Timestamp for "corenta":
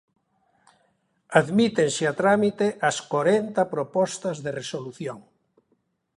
3.11-3.61